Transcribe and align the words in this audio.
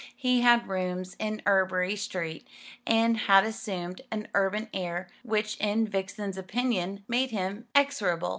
He 0.15 0.41
had 0.41 0.67
rooms 0.67 1.15
in 1.19 1.43
Ebury 1.45 1.95
Street, 1.95 2.47
and 2.87 3.15
had 3.17 3.43
assumed 3.43 4.01
an 4.09 4.29
urban 4.33 4.67
air 4.73 5.07
which 5.21 5.57
in 5.57 5.87
Vixen's 5.87 6.39
opinion 6.39 7.03
made 7.07 7.29
him 7.29 7.67
execrable. 7.75 8.29